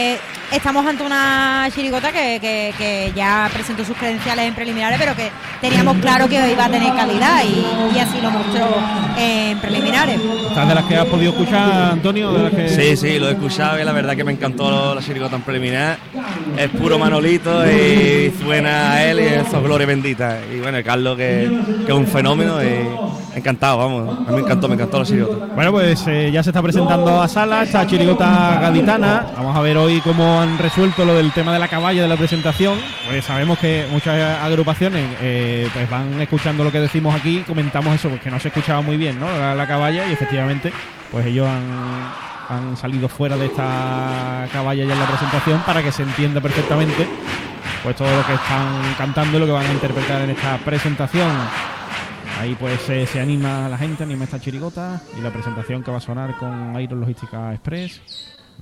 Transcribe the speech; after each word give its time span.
Eh, 0.00 0.16
estamos 0.52 0.86
ante 0.86 1.02
una 1.02 1.68
chirigota 1.74 2.12
que, 2.12 2.38
que- 2.40 2.72
que 2.78 3.12
ya 3.16 3.50
presentó 3.52 3.84
sus 3.84 3.96
credenciales 3.96 4.46
en 4.46 4.54
preliminares, 4.54 4.96
pero 4.96 5.16
que 5.16 5.28
teníamos 5.60 5.96
claro 5.96 6.28
que 6.28 6.52
iba 6.52 6.66
a 6.66 6.68
tener 6.70 6.94
calidad 6.94 7.42
y, 7.42 7.96
y 7.96 7.98
así 7.98 8.20
lo 8.20 8.30
mostró 8.30 8.76
en 9.18 9.58
preliminares. 9.58 10.20
¿Estás 10.50 10.68
de 10.68 10.74
las 10.76 10.84
que 10.84 10.96
has 10.96 11.06
podido 11.06 11.32
escuchar, 11.32 11.90
Antonio? 11.94 12.32
¿De 12.32 12.42
las 12.44 12.52
que... 12.52 12.68
Sí, 12.68 12.96
sí, 12.96 13.18
lo 13.18 13.28
he 13.28 13.32
escuchado 13.32 13.80
y 13.80 13.84
la 13.84 13.90
verdad 13.90 14.14
que 14.14 14.22
me 14.22 14.30
encantó 14.30 14.94
la 14.94 15.02
chirigota 15.02 15.34
en 15.34 15.42
preliminar. 15.42 15.98
Es 16.56 16.68
puro 16.70 16.96
Manolito 16.96 17.68
y 17.68 18.32
suena 18.40 18.92
a 18.92 19.04
él 19.04 19.18
y 19.18 19.24
eso, 19.24 19.60
gloria 19.60 19.84
bendita. 19.88 20.38
Y 20.54 20.60
bueno, 20.60 20.78
Carlos 20.84 21.16
que, 21.16 21.50
que 21.84 21.90
es 21.90 21.98
un 21.98 22.06
fenómeno 22.06 22.62
y 22.62 23.27
encantado, 23.38 23.78
vamos. 23.78 24.18
A 24.26 24.30
mí 24.30 24.36
me 24.36 24.42
encantó, 24.42 24.68
me 24.68 24.74
encantó 24.74 24.98
la 24.98 25.04
chirigota. 25.04 25.46
Bueno, 25.54 25.72
pues 25.72 26.06
eh, 26.06 26.30
ya 26.32 26.42
se 26.42 26.50
está 26.50 26.62
presentando 26.62 27.20
a 27.20 27.28
sala 27.28 27.62
esta 27.62 27.86
chirigota 27.86 28.58
gaditana. 28.60 29.26
Vamos 29.36 29.56
a 29.56 29.60
ver 29.60 29.76
hoy 29.76 30.00
cómo 30.00 30.40
han 30.40 30.58
resuelto 30.58 31.04
lo 31.04 31.14
del 31.14 31.32
tema 31.32 31.52
de 31.52 31.58
la 31.58 31.68
caballa 31.68 32.02
de 32.02 32.08
la 32.08 32.16
presentación. 32.16 32.78
Pues 33.08 33.24
sabemos 33.24 33.58
que 33.58 33.86
muchas 33.90 34.42
agrupaciones 34.42 35.04
eh, 35.20 35.68
pues 35.72 35.88
van 35.90 36.20
escuchando 36.20 36.64
lo 36.64 36.72
que 36.72 36.80
decimos 36.80 37.14
aquí, 37.14 37.44
comentamos 37.46 37.94
eso, 37.94 38.08
porque 38.08 38.30
no 38.30 38.38
se 38.40 38.48
escuchaba 38.48 38.82
muy 38.82 38.96
bien, 38.96 39.18
¿no? 39.18 39.26
La, 39.26 39.54
la 39.54 39.66
caballa 39.66 40.06
y 40.08 40.12
efectivamente, 40.12 40.72
pues 41.10 41.26
ellos 41.26 41.46
han, 41.46 42.56
han 42.56 42.76
salido 42.76 43.08
fuera 43.08 43.36
de 43.36 43.46
esta 43.46 44.46
caballa 44.52 44.84
ya 44.84 44.92
en 44.92 45.00
la 45.00 45.06
presentación 45.06 45.60
para 45.66 45.82
que 45.82 45.92
se 45.92 46.02
entienda 46.02 46.40
perfectamente 46.40 47.06
pues 47.82 47.96
todo 47.96 48.08
lo 48.10 48.26
que 48.26 48.34
están 48.34 48.94
cantando 48.96 49.36
y 49.36 49.40
lo 49.40 49.46
que 49.46 49.52
van 49.52 49.66
a 49.66 49.72
interpretar 49.72 50.22
en 50.22 50.30
esta 50.30 50.56
presentación. 50.58 51.30
Ahí 52.38 52.54
pues 52.54 52.80
se 52.82 53.20
anima 53.20 53.68
la 53.68 53.76
gente, 53.76 54.04
anima 54.04 54.22
esta 54.22 54.38
chirigota 54.38 55.02
y 55.18 55.20
la 55.20 55.32
presentación 55.32 55.82
que 55.82 55.90
va 55.90 55.96
a 55.96 56.00
sonar 56.00 56.36
con 56.36 56.80
Iron 56.80 57.00
Logística 57.00 57.52
Express, 57.52 58.00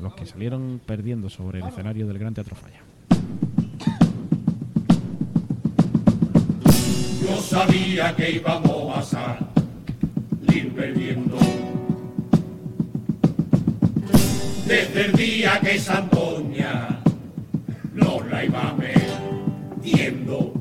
los 0.01 0.15
que 0.15 0.25
salieron 0.25 0.81
perdiendo 0.87 1.29
sobre 1.29 1.59
el 1.59 1.67
escenario 1.67 2.07
del 2.07 2.19
Gran 2.19 2.33
Teatro 2.33 2.57
Falla. 2.57 2.81
Yo 7.21 7.37
sabía 7.43 8.17
que 8.17 8.31
íbamos 8.31 8.97
a 8.97 9.03
salir 9.03 10.75
perdiendo. 10.75 11.37
Desde 14.67 15.05
el 15.05 15.13
día 15.13 15.61
que 15.61 15.79
Santoña 15.79 16.99
nos 17.93 18.27
la 18.27 18.43
iba 18.43 18.75
metiendo. 19.79 20.56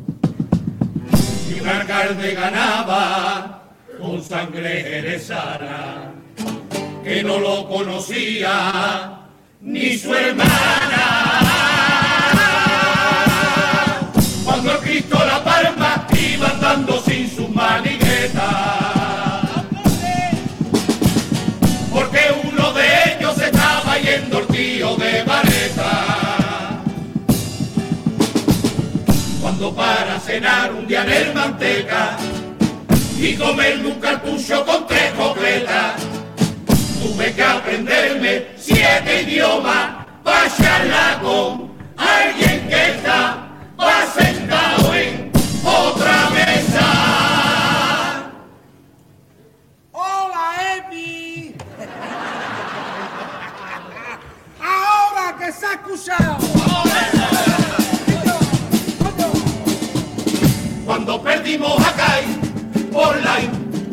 Un 1.66 1.72
alcalde 1.72 2.36
ganaba 2.36 3.64
con 4.00 4.24
sangre 4.24 4.84
jerezana, 4.84 6.12
que 7.04 7.24
no 7.24 7.40
lo 7.40 7.68
conocía 7.68 9.22
ni 9.62 9.98
su 9.98 10.14
hermana. 10.14 11.42
Cuando 14.44 14.78
Cristo 14.78 15.18
la 15.26 15.44
palma 15.44 16.06
iba 16.14 16.50
andando 16.50 17.02
cenar 30.36 30.74
un 30.74 30.86
día 30.86 31.04
en 31.04 31.12
el 31.14 31.34
manteca 31.34 32.18
y 33.18 33.36
comerme 33.36 33.88
un 33.88 34.00
cartucho 34.02 34.66
con 34.66 34.86
tres 34.86 35.14
copletas, 35.14 35.94
tuve 37.02 37.34
que 37.34 37.42
aprenderme 37.42 38.48
siete 38.58 39.22
idiomas 39.22 40.06
para 40.26 40.54
charlar 40.58 41.22
con 41.22 41.65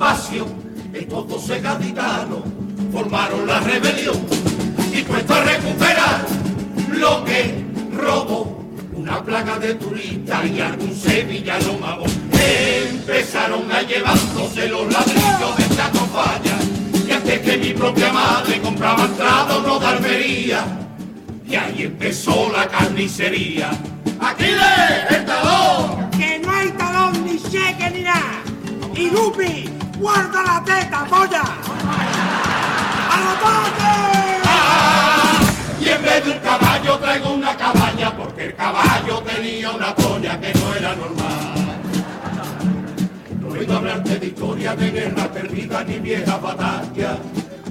de 0.03 1.03
todos 1.03 1.45
esos 1.45 1.63
gaditanos, 1.63 2.41
formaron 2.91 3.47
la 3.47 3.61
rebelión 3.61 4.17
y 4.93 5.01
puesto 5.03 5.33
a 5.33 5.45
recuperar 5.45 6.27
lo 6.93 7.25
que 7.25 7.65
robó 7.97 8.65
una 8.95 9.23
plaga 9.23 9.61
de 9.61 9.75
turistas 9.75 10.45
y 10.47 10.61
algún 10.61 10.93
sevillano 10.93 11.75
mamón. 11.79 12.11
Empezaron 12.91 13.71
a 13.71 13.83
llevándose 13.83 14.69
los 14.69 14.93
ladrillos 14.93 15.57
de 15.57 15.63
esta 15.63 15.89
falla 15.91 16.59
y 17.07 17.13
antes 17.13 17.39
que 17.39 17.57
mi 17.59 17.73
propia 17.73 18.13
madre 18.13 18.61
compraba 18.61 19.05
entrada 19.05 19.61
no 19.65 19.79
darmería 19.79 20.65
y 21.47 21.55
ahí 21.55 21.83
empezó 21.85 22.51
la 22.51 22.67
carnicería. 22.67 23.71
¡Aquiles, 24.19 25.11
el 25.11 25.25
talón! 25.27 26.11
¡Que 26.11 26.41
no 26.41 26.51
hay 26.51 26.71
talón 26.73 27.25
ni 27.25 27.41
cheque 27.41 27.89
ni 27.95 28.03
nada! 28.03 28.43
¡Y 28.95 29.09
Lupi, 29.09 29.69
guarda 30.03 30.43
la 30.43 30.63
teta, 30.65 31.07
polla! 31.09 31.43
¡A 33.13 33.17
los. 33.23 33.33
Y 35.81 35.89
en 35.89 36.03
vez 36.03 36.25
de 36.25 36.31
un 36.33 36.39
caballo 36.39 36.99
traigo 36.99 37.35
una 37.35 37.57
cabaña 37.57 38.17
porque 38.17 38.47
el 38.47 38.55
caballo 38.57 39.23
tenía 39.23 39.71
una 39.71 39.95
toña 39.95 40.41
que 40.41 40.53
no 40.55 40.75
era 40.75 40.95
normal. 40.97 41.81
No 43.41 43.49
vengo 43.49 43.73
a 43.73 43.77
hablarte 43.77 44.19
de 44.19 44.27
historia 44.27 44.75
de 44.77 44.91
guerra 44.91 45.33
perdida 45.33 45.85
ni 45.85 45.99
vieja 45.99 46.37
batalla. 46.37 47.19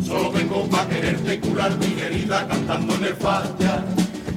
Solo 0.06 0.32
vengo 0.32 0.68
para 0.70 0.88
quererte 0.88 1.40
curar 1.40 1.78
mi 1.78 2.00
herida 2.00 2.48
cantando 2.48 2.96
en 2.96 3.04
el 3.04 3.16
falla. 3.16 3.84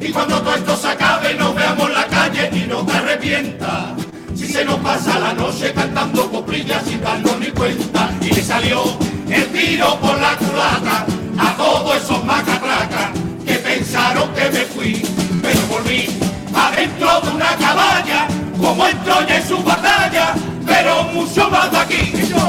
Y 0.00 0.12
cuando 0.12 0.40
todo 0.40 0.54
esto 0.54 0.76
se 0.76 0.88
acabe 0.88 1.34
nos 1.34 1.54
veamos 1.54 1.88
en 1.88 1.94
la 1.94 2.06
calle 2.06 2.50
y 2.52 2.66
no 2.66 2.84
te 2.84 2.92
arrepientas. 2.92 4.13
Si 4.44 4.52
se 4.52 4.62
nos 4.62 4.78
pasa 4.80 5.18
la 5.18 5.32
noche 5.32 5.72
cantando 5.72 6.30
coprillas 6.30 6.84
sin 6.84 7.00
darnos 7.00 7.40
ni 7.40 7.46
cuenta. 7.46 8.10
Y 8.20 8.28
le 8.28 8.42
salió 8.42 8.82
el 9.30 9.46
tiro 9.46 9.98
por 10.00 10.20
la 10.20 10.36
culata 10.36 11.06
a 11.38 11.56
todos 11.56 11.96
esos 11.96 12.22
macatracas 12.26 13.12
que 13.46 13.54
pensaron 13.54 14.28
que 14.34 14.50
me 14.50 14.64
fui. 14.66 15.02
Pero 15.40 15.60
volví 15.70 16.10
adentro 16.54 17.20
de 17.22 17.30
una 17.30 17.56
cabaña 17.56 18.28
como 18.60 18.86
en 18.86 18.98
Troya 19.04 19.36
en 19.38 19.48
su 19.48 19.62
batalla. 19.62 20.34
Pero 20.66 21.04
mucho 21.04 21.48
más 21.48 21.70
de 21.72 21.78
aquí. 21.78 22.12
Que 22.12 22.26
yo, 22.26 22.48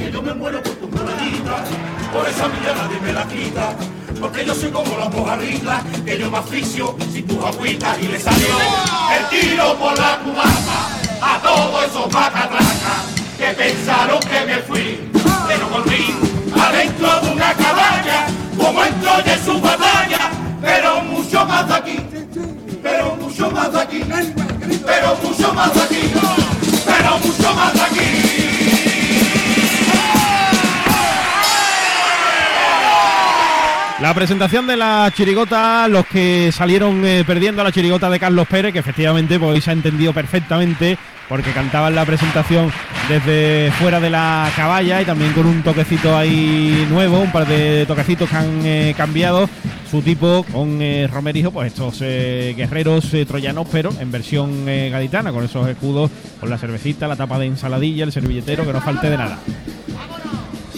que 0.00 0.10
yo 0.10 0.22
me 0.22 0.34
muero 0.34 0.60
por 0.64 0.72
tu 0.74 0.88
moradita, 0.88 1.64
por 2.12 2.28
esa 2.28 2.48
milla 2.48 2.74
nadie 2.74 3.00
me 3.04 3.12
la 3.12 3.24
quita. 3.28 3.76
Porque 4.20 4.44
yo 4.44 4.52
soy 4.52 4.70
como 4.72 4.98
la 4.98 5.08
mojarrita, 5.08 5.84
que 6.04 6.18
yo 6.18 6.28
me 6.28 6.38
aficio 6.38 6.96
sin 7.12 7.24
tus 7.24 7.44
agüitas 7.44 8.02
y 8.02 8.08
le 8.08 8.18
salió 8.18 8.48
el 9.16 9.40
tiro 9.40 9.78
por 9.78 9.96
la 9.96 10.18
cubata 10.24 11.09
a 11.22 11.38
todos 11.40 11.84
esos 11.84 12.12
macatracas 12.12 13.06
que 13.36 13.46
pensaron 13.54 14.20
que 14.20 14.46
me 14.46 14.56
fui. 14.62 15.10
Pero 15.48 15.68
volví 15.68 16.14
adentro 16.58 17.20
de 17.20 17.32
una 17.32 17.54
cabaña, 17.54 18.26
como 18.56 18.84
en 18.84 19.00
Troya 19.00 19.34
en 19.34 19.44
su 19.44 19.60
batalla, 19.60 20.30
pero 20.60 21.00
mucho 21.02 21.44
más 21.46 21.68
de 21.68 21.74
aquí, 21.74 21.98
pero 22.82 23.16
mucho 23.16 23.50
más 23.50 23.72
de 23.72 23.80
aquí, 23.80 24.04
pero 24.86 25.16
mucho 25.22 25.54
más 25.54 25.74
de 25.74 25.82
aquí, 25.82 26.12
pero 26.86 27.18
mucho 27.18 27.54
más 27.54 27.74
de 27.74 27.80
aquí. 27.80 28.29
La 34.10 34.14
presentación 34.14 34.66
de 34.66 34.76
la 34.76 35.12
chirigota, 35.14 35.86
los 35.86 36.04
que 36.04 36.50
salieron 36.50 37.06
eh, 37.06 37.22
perdiendo 37.24 37.62
la 37.62 37.70
chirigota 37.70 38.10
de 38.10 38.18
Carlos 38.18 38.48
Pérez, 38.48 38.72
que 38.72 38.80
efectivamente 38.80 39.38
pues 39.38 39.62
se 39.62 39.70
ha 39.70 39.72
entendido 39.72 40.12
perfectamente 40.12 40.98
porque 41.28 41.52
cantaban 41.52 41.94
la 41.94 42.04
presentación 42.04 42.72
desde 43.08 43.70
fuera 43.78 44.00
de 44.00 44.10
la 44.10 44.50
caballa 44.56 45.00
y 45.00 45.04
también 45.04 45.32
con 45.32 45.46
un 45.46 45.62
toquecito 45.62 46.16
ahí 46.16 46.88
nuevo, 46.90 47.20
un 47.20 47.30
par 47.30 47.46
de 47.46 47.86
toquecitos 47.86 48.28
que 48.28 48.34
han 48.34 48.66
eh, 48.66 48.94
cambiado 48.96 49.48
su 49.88 50.02
tipo 50.02 50.44
con 50.52 50.82
eh, 50.82 51.06
Romerijo, 51.06 51.52
pues 51.52 51.68
estos 51.68 52.00
eh, 52.02 52.52
guerreros 52.56 53.14
eh, 53.14 53.24
troyanos, 53.26 53.68
pero 53.70 53.90
en 54.00 54.10
versión 54.10 54.66
gaditana, 54.66 55.30
con 55.30 55.44
esos 55.44 55.68
escudos, 55.68 56.10
con 56.40 56.50
la 56.50 56.58
cervecita, 56.58 57.06
la 57.06 57.14
tapa 57.14 57.38
de 57.38 57.46
ensaladilla, 57.46 58.02
el 58.02 58.10
servilletero, 58.10 58.66
que 58.66 58.72
no 58.72 58.80
falte 58.80 59.08
de 59.08 59.16
nada. 59.16 59.38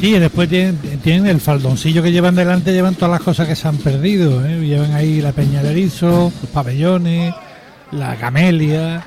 Sí, 0.02 0.16
y 0.16 0.18
después 0.18 0.48
tienen, 0.48 0.76
tienen 1.00 1.28
el 1.28 1.40
faldoncillo 1.40 2.02
que 2.02 2.10
llevan 2.10 2.34
delante, 2.34 2.72
llevan 2.72 2.96
todas 2.96 3.12
las 3.12 3.22
cosas 3.22 3.46
que 3.46 3.54
se 3.54 3.68
han 3.68 3.76
perdido. 3.76 4.44
¿eh? 4.44 4.58
Llevan 4.58 4.92
ahí 4.94 5.20
la 5.20 5.30
peña 5.30 5.62
de 5.62 5.70
erizo, 5.70 6.32
los 6.42 6.50
pabellones, 6.50 7.32
la 7.92 8.16
camelia. 8.16 9.00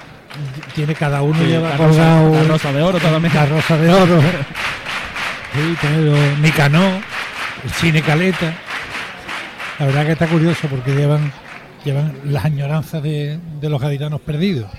Tiene 0.74 0.96
cada 0.96 1.22
uno 1.22 1.38
Sí, 1.38 1.48
lleva 1.48 1.70
la 1.72 1.76
rosa- 1.78 1.88
colgado 1.90 2.34
la 2.34 2.44
rosa 2.46 2.72
de 2.72 2.82
oro 2.82 2.98
también. 3.00 3.34
La 3.34 3.46
rosa 3.46 3.78
de 3.78 3.90
oro. 3.94 4.22
Sí, 5.54 5.76
tiene 5.80 5.98
los 6.02 6.40
Nicanor, 6.40 6.92
el 7.64 7.72
cine 7.72 8.02
Caleta. 8.02 8.54
La 9.80 9.86
verdad 9.86 10.06
que 10.06 10.12
está 10.14 10.28
curioso 10.28 10.68
porque 10.70 10.94
llevan 10.96 11.32
llevan 11.86 12.14
las 12.26 12.44
añoranzas 12.46 13.02
de, 13.04 13.38
de 13.62 13.70
los 13.70 13.80
gaditanos 13.82 14.20
perdidos. 14.22 14.70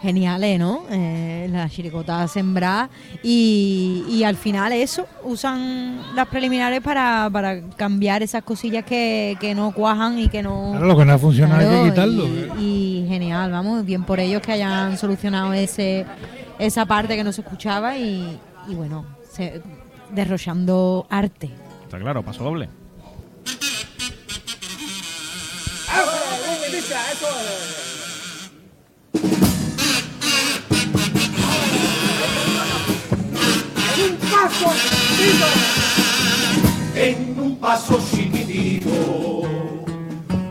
Geniales, 0.00 0.60
¿no? 0.60 0.82
Eh, 0.90 1.48
la 1.50 1.68
chiricota 1.68 2.28
sembrar 2.28 2.88
y, 3.22 4.04
y 4.08 4.22
al 4.22 4.36
final 4.36 4.72
eso, 4.72 5.06
usan 5.24 6.00
las 6.14 6.28
preliminares 6.28 6.80
para, 6.80 7.28
para 7.32 7.60
cambiar 7.70 8.22
esas 8.22 8.44
cosillas 8.44 8.84
que, 8.84 9.36
que 9.40 9.56
no 9.56 9.72
cuajan 9.72 10.16
y 10.20 10.28
que 10.28 10.40
no... 10.40 10.68
Claro, 10.70 10.86
lo 10.86 10.96
que 10.96 11.04
no 11.04 11.12
ha 11.14 11.18
funcionado 11.18 11.60
hay 11.60 11.66
Claro, 11.66 11.82
que 11.84 11.90
quitarlo. 11.90 12.26
Y, 12.60 13.02
y 13.02 13.06
genial, 13.08 13.50
vamos, 13.50 13.84
bien 13.84 14.04
por 14.04 14.20
ellos 14.20 14.40
que 14.40 14.52
hayan 14.52 14.96
solucionado 14.96 15.52
ese 15.52 16.06
esa 16.60 16.86
parte 16.86 17.16
que 17.16 17.24
no 17.24 17.32
se 17.32 17.40
escuchaba 17.40 17.96
y, 17.96 18.38
y 18.68 18.74
bueno, 18.74 19.04
se- 19.32 19.60
derrochando 20.12 21.06
arte. 21.10 21.50
Está 21.84 21.98
claro, 21.98 22.22
paso 22.22 22.44
doble. 22.44 22.68
En 36.94 37.38
un 37.38 37.56
paso 37.56 38.00
chiquitito, 38.10 39.42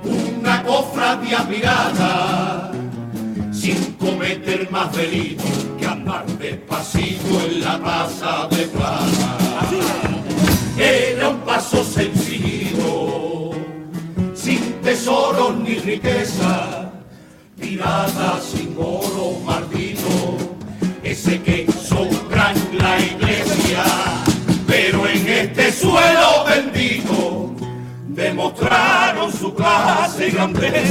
una 0.05 0.63
cofradía 0.63 1.43
mirada, 1.43 2.71
sin 3.51 3.93
cometer 3.93 4.69
más 4.71 4.95
delito 4.95 5.43
que 5.79 5.85
andar 5.85 6.25
despacito 6.37 7.41
en 7.45 7.61
la 7.61 7.79
taza 7.79 8.47
de 8.49 8.65
plata. 8.67 9.37
Era 10.77 11.29
un 11.29 11.39
paso 11.39 11.83
sencillo, 11.83 13.51
sin 14.35 14.73
tesoros 14.83 15.57
ni 15.57 15.75
riqueza, 15.75 16.91
pirata 17.59 18.39
sin 18.39 18.75
oro 18.77 19.39
maldito, 19.43 20.37
ese 21.03 21.41
que 21.41 21.67
sobra 21.71 22.16
clase 30.31 30.83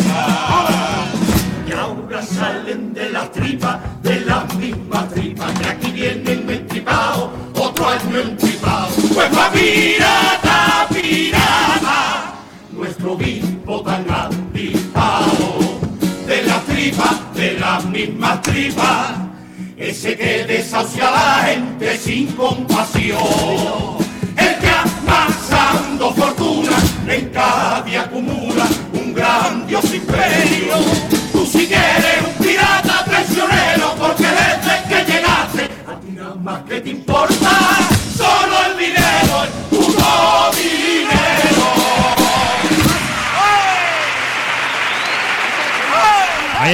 y 1.69 1.73
ahora 1.73 2.23
salen 2.23 2.95
de 2.95 3.11
la 3.11 3.31
tripa, 3.31 3.81
de 4.03 4.21
la 4.21 4.45
misma 4.59 5.09
tripa, 5.09 5.47
y 5.61 5.67
aquí 5.67 5.91
vienen 5.91 6.49
entripados, 6.49 7.31
otro 7.59 7.89
año 7.89 8.21
entripados. 8.21 8.95
Pues 9.13 9.37
va 9.37 9.51
pirata, 9.51 10.87
pirata, 10.89 12.35
nuestro 12.71 13.15
obispo 13.15 13.83
tan 13.83 14.09
anticipado, 14.09 15.81
de 16.27 16.43
la 16.45 16.61
tripa, 16.61 17.19
de 17.35 17.59
las 17.59 17.85
mismas 17.87 18.43
tripas, 18.43 19.13
ese 19.77 20.17
que 20.17 20.45
desahucia 20.45 21.09
a 21.09 21.11
la 21.11 21.49
gente 21.49 21.99
sin 21.99 22.29
compasión. 22.29 23.19
El 24.37 24.59
que 24.59 24.69
amasando 24.69 26.13
fortuna 26.13 26.77
en 27.09 27.29
Cádiz 27.31 27.97
acumula 27.97 28.67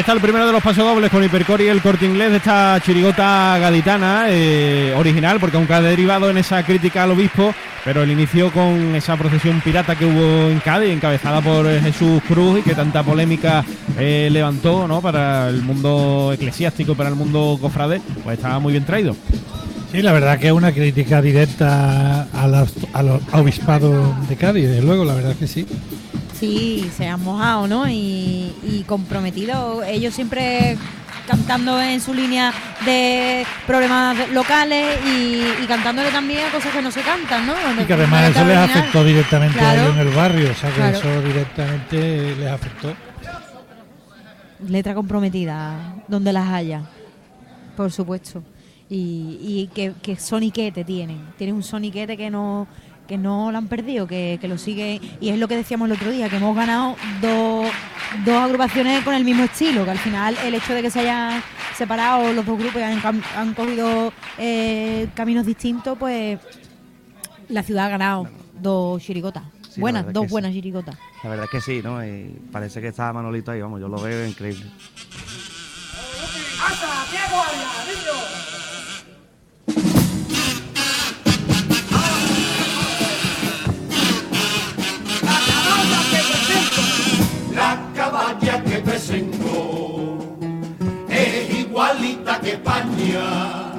está 0.03 0.15
el 0.15 0.21
primero 0.21 0.45
de 0.45 0.53
los 0.53 0.65
pasodobles 0.65 1.13
con 1.13 1.23
Hipercore 1.23 1.63
y 1.63 1.69
el 1.69 1.81
corte 1.81 2.07
inglés 2.07 2.33
de 2.33 2.39
esta 2.39 2.81
chirigota 2.85 3.57
gaditana 3.61 4.25
eh, 4.31 4.93
original, 4.97 5.39
porque 5.39 5.57
aunque 5.57 5.75
ha 5.75 5.81
derivado 5.81 6.29
en 6.29 6.39
esa 6.39 6.65
crítica 6.65 7.05
al 7.05 7.13
obispo, 7.13 7.55
pero 7.85 8.03
el 8.03 8.11
inicio 8.11 8.51
con 8.51 8.97
esa 8.97 9.17
procesión 9.17 9.61
pirata 9.61 9.95
que 9.95 10.05
hubo 10.05 10.51
en 10.51 10.59
Cádiz, 10.59 10.91
encabezada 10.91 11.41
por 11.41 11.69
eh, 11.69 11.81
Jesús 11.81 12.21
Cruz 12.27 12.59
y 12.59 12.63
que 12.63 12.75
tanta 12.75 13.05
polémica 13.05 13.65
eh, 13.97 14.29
levantó 14.33 14.89
¿no? 14.89 15.01
para 15.01 15.49
el 15.49 15.63
mundo 15.63 16.33
eclesiástico, 16.35 16.97
para 16.97 17.09
el 17.09 17.15
mundo 17.15 17.57
cofrade, 17.61 18.01
pues 18.25 18.39
estaba 18.39 18.59
muy 18.59 18.73
bien 18.73 18.85
traído. 18.85 19.15
Sí, 19.93 20.03
la 20.03 20.11
verdad 20.11 20.37
que 20.41 20.49
es 20.49 20.53
una 20.53 20.73
crítica 20.73 21.23
directa 21.23 22.23
al, 22.33 22.67
al 22.93 23.21
obispado 23.35 24.17
de 24.29 24.35
Cádiz, 24.35 24.67
desde 24.67 24.83
luego, 24.83 25.05
la 25.05 25.15
verdad 25.15 25.37
que 25.37 25.47
sí. 25.47 25.65
Sí, 26.43 26.91
se 26.97 27.07
han 27.07 27.23
mojado, 27.23 27.69
¿no? 27.69 27.89
Y, 27.89 28.53
y 28.65 28.85
comprometido. 28.87 29.85
Ellos 29.85 30.13
siempre 30.13 30.77
cantando 31.29 31.81
en 31.81 32.01
su 32.01 32.13
línea 32.13 32.53
de 32.85 33.47
problemas 33.65 34.17
locales 34.31 34.99
y, 35.07 35.63
y 35.63 35.67
cantándole 35.69 36.11
también 36.11 36.41
a 36.47 36.51
cosas 36.51 36.73
que 36.73 36.83
no 36.83 36.91
se 36.91 37.03
cantan, 37.03 37.47
¿no? 37.47 37.55
Y 37.81 37.85
que 37.85 37.93
además 37.93 38.31
eso 38.31 38.45
les 38.45 38.57
afectó 38.57 39.05
directamente 39.05 39.61
a 39.61 39.75
ellos 39.75 39.95
en 39.95 40.01
el 40.01 40.09
barrio, 40.15 40.51
o 40.51 40.55
sea 40.55 40.71
que 40.71 40.77
Claro. 40.77 40.99
eso 40.99 41.23
directamente 41.23 42.35
les 42.37 42.51
afectó. 42.51 42.93
Letra 44.67 44.95
comprometida, 44.95 45.95
donde 46.09 46.33
las 46.33 46.49
haya, 46.53 46.83
por 47.77 47.93
supuesto. 47.93 48.43
Y, 48.91 49.39
y 49.43 49.71
que, 49.73 49.93
que 50.03 50.17
soniquete 50.17 50.85
tienen. 50.85 51.21
Tienen 51.39 51.55
un 51.55 51.63
soniquete 51.63 52.17
que 52.17 52.31
no 52.31 52.67
que 53.07 53.19
no 53.19 53.53
lo 53.53 53.59
han 53.59 53.69
perdido, 53.69 54.07
que, 54.07 54.39
que 54.41 54.49
lo 54.49 54.59
sigue. 54.59 55.01
Y 55.21 55.31
es 55.31 55.39
lo 55.39 55.49
que 55.49 55.57
decíamos 55.57 55.87
el 55.87 55.93
otro 55.93 56.11
día, 56.11 56.29
que 56.29 56.37
hemos 56.37 56.57
ganado 56.57 56.97
dos, 57.21 57.71
dos 58.25 58.37
agrupaciones 58.37 59.05
con 59.05 59.15
el 59.15 59.25
mismo 59.25 59.45
estilo, 59.45 59.85
que 59.85 59.91
al 59.91 59.99
final 59.99 60.37
el 60.45 60.55
hecho 60.55 60.75
de 60.75 60.83
que 60.83 60.91
se 60.91 61.01
hayan 61.01 61.43
separado 61.77 62.33
los 62.33 62.45
dos 62.45 62.59
grupos 62.59 62.81
y 62.81 62.85
han, 62.85 63.23
han 63.37 63.55
cogido 63.55 64.13
eh, 64.39 65.09
caminos 65.15 65.47
distintos, 65.47 65.97
pues 65.99 66.39
la 67.49 67.63
ciudad 67.63 67.87
ha 67.87 67.91
ganado 67.91 68.29
dos 68.61 69.03
chirigotas. 69.03 69.43
Sí, 69.71 69.81
buenas, 69.81 70.13
dos 70.13 70.25
que 70.25 70.29
sí. 70.29 70.33
buenas 70.33 70.53
chirigotas. 70.53 70.97
La 71.25 71.31
verdad 71.31 71.47
es 71.47 71.51
que 71.51 71.61
sí, 71.61 71.81
¿no? 71.83 72.05
Y 72.05 72.39
parece 72.53 72.81
que 72.81 72.89
está 72.89 73.13
Manolito 73.13 73.51
ahí, 73.51 73.61
vamos, 73.61 73.81
yo 73.81 73.89
lo 73.89 74.01
veo 74.01 74.27
increíble. 74.27 74.67
¡Anda, 76.63 77.62
que 92.43 92.51
España, 92.51 93.73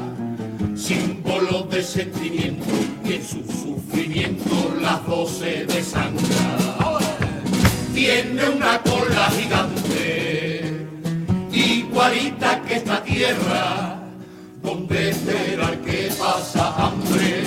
símbolo 0.76 1.64
de 1.64 1.84
sentimiento 1.84 2.66
y 3.04 3.14
en 3.14 3.24
su 3.24 3.44
sufrimiento 3.44 4.76
las 4.82 5.06
doce 5.06 5.66
de 5.66 5.84
sangre. 5.84 6.24
Tiene 7.94 8.50
una 8.50 8.82
cola 8.82 9.30
gigante, 9.38 10.88
igualita 11.52 12.62
que 12.64 12.76
esta 12.76 13.04
tierra, 13.04 14.02
donde 14.62 15.10
esperar 15.10 15.78
que 15.82 16.10
pasa 16.18 16.74
hambre, 16.78 17.43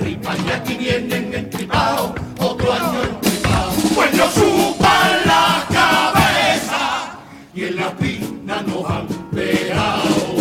misma 0.00 0.34
tripa, 0.34 0.34
y 0.36 0.50
aquí 0.50 0.74
vienen 0.74 1.34
entripados, 1.34 2.12
otro 2.38 2.72
año 2.72 3.02
entripados. 3.02 3.74
Pues 3.94 4.14
nos 4.14 4.34
chupan 4.34 5.26
la 5.26 5.64
cabeza, 5.68 7.18
y 7.54 7.64
en 7.64 7.76
la 7.76 7.90
pina 7.96 8.62
nos 8.62 8.90
han 8.90 9.06
pegado. 9.34 10.40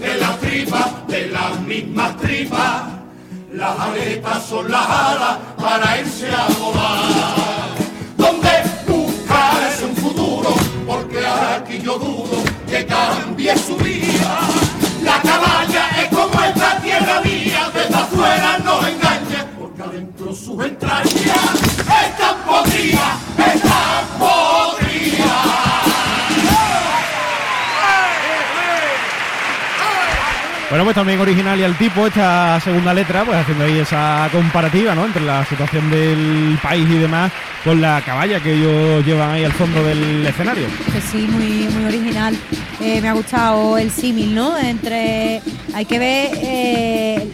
De 0.00 0.16
la 0.20 0.36
tripa, 0.38 1.04
de 1.08 1.26
las 1.28 1.60
mismas 1.60 2.16
tripas, 2.18 2.82
las 3.52 3.78
aletas 3.78 4.44
son 4.44 4.70
las 4.70 4.88
alas 4.88 5.38
para 5.58 6.00
irse 6.00 6.28
a 6.28 6.46
volar. 6.58 7.76
Donde 8.16 8.48
buscarse 8.86 9.84
un 9.84 9.96
futuro, 9.96 10.54
porque 10.86 11.26
aquí 11.26 11.80
yo 11.80 11.98
dudo 11.98 12.42
que 12.68 12.86
cambie 12.86 13.56
su 13.56 13.76
vida. 13.76 14.40
La 15.02 15.20
caballa 15.22 15.88
es 16.02 16.08
como 16.08 16.42
esta 16.42 16.78
tierra 16.80 17.20
mía, 17.22 17.35
bueno, 30.68 30.84
pues 30.84 30.96
también 30.96 31.20
original 31.20 31.58
y 31.58 31.62
al 31.62 31.78
tipo 31.78 32.06
esta 32.06 32.60
segunda 32.60 32.92
letra, 32.92 33.24
pues 33.24 33.38
haciendo 33.38 33.64
ahí 33.64 33.78
esa 33.78 34.28
comparativa, 34.32 34.94
¿no? 34.94 35.06
Entre 35.06 35.22
la 35.22 35.44
situación 35.46 35.88
del 35.90 36.58
país 36.60 36.86
y 36.90 36.98
demás 36.98 37.32
con 37.64 37.80
la 37.80 38.02
caballa 38.04 38.40
que 38.40 38.52
ellos 38.52 39.06
llevan 39.06 39.30
ahí 39.30 39.44
al 39.44 39.52
fondo 39.52 39.82
del 39.84 40.26
escenario. 40.26 40.66
Pues 40.90 41.04
sí, 41.04 41.28
muy, 41.30 41.68
muy 41.72 41.84
original. 41.84 42.36
Eh, 42.80 43.00
me 43.00 43.08
ha 43.08 43.12
gustado 43.12 43.78
el 43.78 43.90
símil, 43.90 44.34
¿no? 44.34 44.58
Entre. 44.58 45.40
Hay 45.72 45.84
que 45.84 45.98
ver 45.98 46.30
eh, 46.34 47.26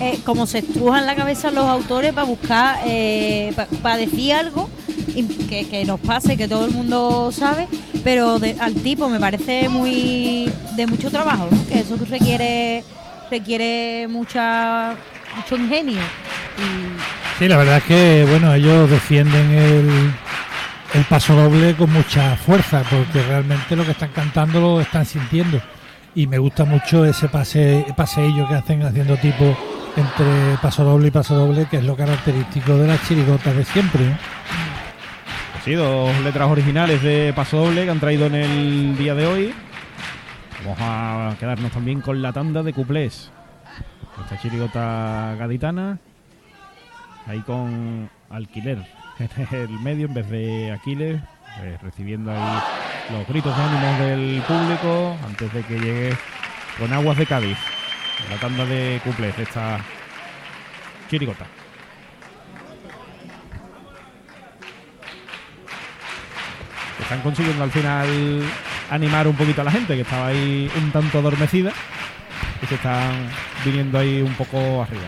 eh, 0.00 0.18
cómo 0.24 0.46
se 0.46 0.58
estrujan 0.58 1.06
la 1.06 1.14
cabeza 1.14 1.50
los 1.50 1.64
autores 1.64 2.12
para 2.12 2.26
buscar, 2.26 2.80
eh, 2.86 3.52
para 3.82 3.96
decir 3.96 4.32
algo 4.32 4.68
que, 5.48 5.66
que 5.68 5.84
nos 5.84 6.00
pase, 6.00 6.36
que 6.36 6.48
todo 6.48 6.66
el 6.66 6.72
mundo 6.72 7.30
sabe, 7.32 7.66
pero 8.04 8.38
al 8.60 8.74
tipo 8.74 9.08
me 9.08 9.18
parece 9.18 9.68
muy 9.68 10.50
de 10.76 10.86
mucho 10.86 11.10
trabajo, 11.10 11.48
que 11.68 11.80
eso 11.80 11.96
requiere 12.08 12.84
requiere 13.30 14.08
mucha 14.08 14.94
mucho 15.36 15.56
ingenio. 15.56 16.00
Y 16.58 17.18
Sí, 17.38 17.46
la 17.46 17.56
verdad 17.56 17.76
es 17.76 17.84
que 17.84 18.26
bueno, 18.28 18.52
ellos 18.52 18.90
defienden 18.90 19.52
el, 19.52 20.12
el 20.94 21.04
paso 21.04 21.34
doble 21.36 21.74
con 21.74 21.92
mucha 21.92 22.36
fuerza, 22.36 22.82
porque 22.90 23.22
realmente 23.22 23.76
lo 23.76 23.84
que 23.84 23.92
están 23.92 24.10
cantando 24.10 24.60
lo 24.60 24.80
están 24.80 25.06
sintiendo. 25.06 25.60
Y 26.16 26.26
me 26.26 26.38
gusta 26.38 26.64
mucho 26.64 27.04
ese 27.04 27.28
pase, 27.28 27.86
paseillo 27.96 28.48
que 28.48 28.54
hacen 28.54 28.82
haciendo 28.82 29.16
tipo 29.18 29.56
entre 29.98 30.56
paso 30.62 30.84
doble 30.84 31.08
y 31.08 31.10
paso 31.10 31.34
doble, 31.34 31.66
que 31.66 31.78
es 31.78 31.84
lo 31.84 31.96
característico 31.96 32.76
de 32.76 32.86
las 32.86 33.06
chirigotas 33.06 33.54
de 33.56 33.64
siempre. 33.64 34.06
¿no? 34.06 34.16
Sí, 35.64 35.74
dos 35.74 36.16
letras 36.20 36.48
originales 36.48 37.02
de 37.02 37.32
Paso 37.34 37.58
Doble 37.58 37.84
que 37.84 37.90
han 37.90 38.00
traído 38.00 38.26
en 38.26 38.36
el 38.36 38.96
día 38.96 39.14
de 39.14 39.26
hoy. 39.26 39.54
Vamos 40.64 40.78
a 40.80 41.36
quedarnos 41.38 41.72
también 41.72 42.00
con 42.00 42.22
la 42.22 42.32
tanda 42.32 42.62
de 42.62 42.72
cuplés. 42.72 43.30
Esta 44.22 44.40
chirigota 44.40 45.34
gaditana. 45.38 45.98
Ahí 47.26 47.40
con 47.40 48.08
Alquiler 48.30 48.78
en 49.18 49.46
el 49.52 49.68
medio 49.80 50.06
en 50.06 50.14
vez 50.14 50.30
de 50.30 50.72
Aquiles. 50.72 51.20
pues, 51.58 51.82
recibiendo 51.82 52.32
los 52.32 53.28
gritos 53.28 53.54
de 53.54 53.62
ánimos 53.62 53.98
del 53.98 54.42
público 54.42 55.16
antes 55.26 55.52
de 55.52 55.62
que 55.64 55.78
llegue 55.78 56.16
con 56.78 56.92
Aguas 56.92 57.18
de 57.18 57.26
Cádiz. 57.26 57.58
La 58.30 58.36
tanda 58.40 58.66
de 58.66 59.00
cuplés 59.04 59.38
esta 59.38 59.78
chirigota. 61.08 61.46
están 67.08 67.22
consiguiendo 67.22 67.64
al 67.64 67.70
final 67.70 68.06
animar 68.90 69.26
un 69.26 69.34
poquito 69.34 69.62
a 69.62 69.64
la 69.64 69.70
gente 69.70 69.94
que 69.94 70.02
estaba 70.02 70.26
ahí 70.26 70.70
un 70.76 70.92
tanto 70.92 71.18
adormecida 71.18 71.72
y 72.62 72.66
se 72.66 72.74
están 72.74 73.30
viniendo 73.64 73.98
ahí 73.98 74.20
un 74.20 74.34
poco 74.34 74.82
arriba. 74.82 75.06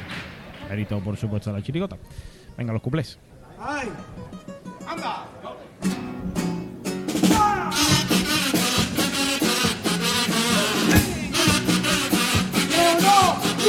Mérito, 0.70 0.98
por 1.00 1.18
supuesto, 1.18 1.50
a 1.50 1.52
la 1.52 1.62
chirigota. 1.62 1.98
Venga, 2.56 2.72
los 2.72 2.80
cuplés. 2.80 3.18
¡Ay! 3.60 3.90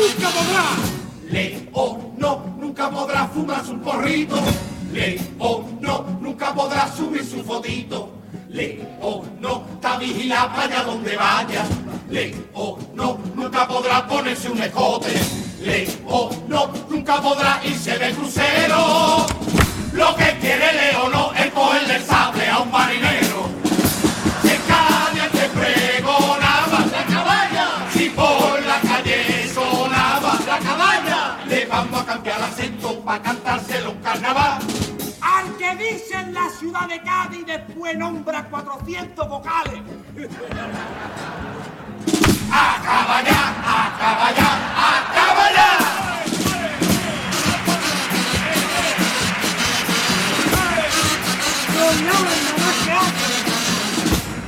Nunca 0.02 0.30
podrá! 0.30 0.66
Leo 1.30 2.14
no, 2.18 2.44
nunca 2.60 2.90
podrá 2.90 3.28
fumarse 3.28 3.72
un 3.72 3.80
porrito. 3.82 4.36
Leo 4.92 5.66
no, 5.80 6.04
nunca 6.20 6.54
podrá 6.54 6.92
subir 6.92 7.24
su 7.24 7.44
fotito. 7.44 8.12
Leo 8.50 9.24
no, 9.40 9.64
está 9.74 9.98
vigilado 9.98 10.50
para 10.50 10.64
allá 10.64 10.84
donde 10.84 11.16
vaya. 11.16 11.66
Leo 12.10 12.78
no, 12.94 13.20
nunca 13.36 13.68
podrá 13.68 14.08
ponerse 14.08 14.50
un 14.50 14.62
escote. 14.62 15.14
Leo 15.62 16.30
no, 16.48 16.70
nunca 16.90 17.22
podrá 17.22 17.62
irse 17.64 17.98
de 17.98 18.12
crucero. 18.12 18.51
Para 33.12 33.24
cantárselo 33.24 33.92
en 33.92 33.98
carnaval. 33.98 34.60
Al 35.22 35.58
que 35.58 35.76
dice 35.76 36.14
en 36.14 36.34
la 36.34 36.50
ciudad 36.50 36.88
de 36.88 37.02
Cádiz 37.02 37.46
después 37.46 37.98
nombra 37.98 38.46
400 38.46 39.28
vocales. 39.28 39.82
¡Acaba 42.50 43.22
ya! 43.22 43.50
¡Acaba 43.68 44.32
ya! 44.32 44.50
¡Acaba 44.96 45.52
ya! 45.52 45.70
Los 51.76 51.96
nada 52.08 52.32
que 52.86 52.92
hace. 52.94 53.28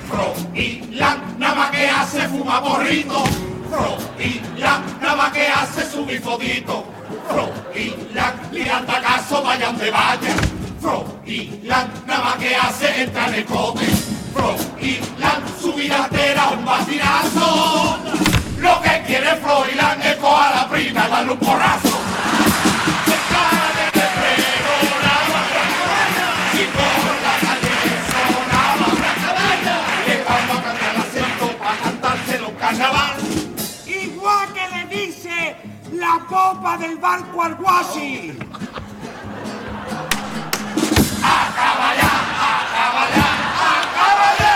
Froilán 0.08 1.18
nada 1.38 1.56
más 1.56 1.72
que 1.72 1.90
hace 1.90 2.30
fuma 2.30 2.64
porrito. 2.64 3.26
Froilán 3.70 4.84
nada 5.02 5.16
más 5.18 5.34
que 5.34 5.48
hace 5.50 5.92
subir 5.92 6.22
fotito. 6.22 6.93
Froilán 7.28 8.34
liando 8.52 8.92
acaso 8.92 9.42
vayan 9.44 9.78
de 9.78 9.92
vayan. 9.92 10.38
Froilán 10.82 11.92
nada 12.06 12.24
más 12.24 12.36
que 12.38 12.56
hace 12.56 13.04
entrar 13.04 13.30
en 13.30 13.36
el 13.36 13.46
cote. 13.46 13.86
Froilán 14.34 15.44
subir 15.62 15.94
altera 15.94 16.50
un 16.50 16.66
bacinazo. 16.66 17.98
Lo 18.58 18.82
que 18.82 19.04
quiere 19.06 19.36
Froilán 19.38 20.02
es 20.02 20.16
coger 20.18 20.54
a 20.54 20.56
la 20.56 20.70
prima 20.70 21.08
darle 21.08 21.32
un 21.34 21.40
porrazo. 21.40 21.93
Popa 36.34 36.78
del 36.78 36.98
barco 36.98 37.44
al 37.44 37.54
guasi. 37.54 38.36
¡Acaba 41.22 41.90
ya! 42.00 42.12
¡Acaba 42.50 43.04
ya! 43.16 43.28
¡Acaba 43.78 44.30
ya! 44.40 44.56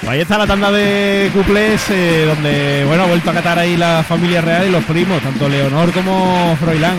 Pues 0.00 0.08
ahí 0.08 0.20
está 0.20 0.38
la 0.38 0.46
tanda 0.46 0.72
de 0.72 1.30
cuplés, 1.34 1.90
eh, 1.90 2.24
donde 2.26 2.84
bueno 2.86 3.02
ha 3.02 3.06
vuelto 3.06 3.30
a 3.30 3.34
catar 3.34 3.58
ahí 3.58 3.76
la 3.76 4.02
familia 4.02 4.40
real 4.40 4.68
y 4.68 4.70
los 4.70 4.84
primos, 4.84 5.20
tanto 5.22 5.46
Leonor 5.46 5.92
como 5.92 6.56
Froilán. 6.56 6.96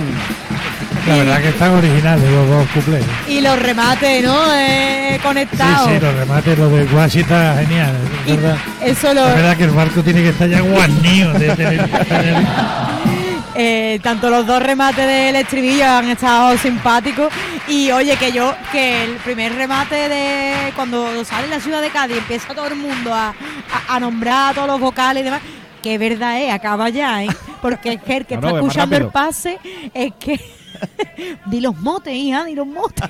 La 1.07 1.15
verdad 1.17 1.41
que 1.41 1.49
están 1.49 1.71
originales 1.75 2.31
los 2.31 2.49
dos 2.49 2.67
cuplés. 2.73 3.03
Y 3.27 3.41
los 3.41 3.59
remates, 3.59 4.23
¿no? 4.23 4.53
Eh, 4.55 5.11
Sí, 5.15 5.21
conectados. 5.21 5.89
sí, 5.89 5.99
los 5.99 6.13
remates, 6.15 6.57
lo 6.59 6.69
de 6.69 6.83
Guasi 6.85 7.19
está 7.21 7.57
genial. 7.59 7.95
es 8.25 8.41
verdad. 8.41 8.57
eso 8.81 9.13
lo, 9.13 9.25
La 9.27 9.33
verdad 9.35 9.57
que 9.57 9.63
el 9.65 9.69
barco 9.71 10.01
tiene 10.03 10.21
que 10.23 10.29
estar 10.29 10.49
ya 10.49 10.61
guarnido 10.61 11.33
de 11.33 11.49
tener, 11.55 11.89
tener- 11.89 12.45
Eh, 13.57 13.99
tanto 14.03 14.29
los 14.29 14.45
dos 14.45 14.61
remates 14.61 15.07
del 15.07 15.33
estribillo 15.37 15.85
han 15.89 16.09
estado 16.09 16.57
simpáticos 16.57 17.31
y 17.69 17.89
oye 17.89 18.17
que 18.17 18.33
yo 18.33 18.53
que 18.73 19.05
el 19.05 19.11
primer 19.11 19.55
remate 19.55 20.09
de 20.09 20.73
cuando 20.75 21.23
sale 21.23 21.47
la 21.47 21.61
ciudad 21.61 21.81
de 21.81 21.89
Cádiz 21.89 22.17
empieza 22.17 22.53
todo 22.53 22.67
el 22.67 22.75
mundo 22.75 23.13
a, 23.13 23.29
a- 23.29 23.95
a 23.95 23.99
nombrar 24.01 24.51
a 24.51 24.53
todos 24.55 24.67
los 24.67 24.81
vocales 24.81 25.21
y 25.21 25.23
demás 25.23 25.39
que 25.81 25.97
verdad 25.97 26.41
es 26.41 26.51
acaba 26.51 26.89
ya 26.89 27.23
¿eh? 27.23 27.29
porque 27.61 27.93
es 27.93 28.01
que 28.03 28.17
el 28.17 28.25
que 28.25 28.33
está 28.35 28.49
escuchando 28.49 28.97
el 28.97 29.07
pase 29.07 29.57
es 29.93 30.11
que 30.19 30.37
di 31.45 31.61
los 31.61 31.77
motes 31.77 32.13
hija 32.13 32.45
di 32.45 32.55
los 32.55 32.67
motes 32.67 33.09